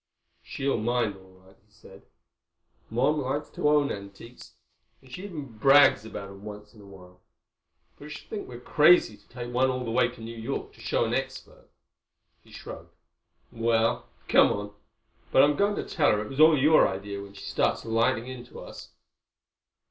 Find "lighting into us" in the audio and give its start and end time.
17.85-18.93